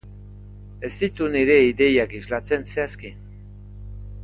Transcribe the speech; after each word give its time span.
Ez 0.89 0.89
ditu 1.01 1.27
nire 1.35 1.59
ideiak 1.67 2.17
islatzen 2.21 2.67
zehazki. 2.73 3.13